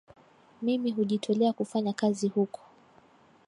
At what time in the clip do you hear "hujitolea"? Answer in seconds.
0.91-1.53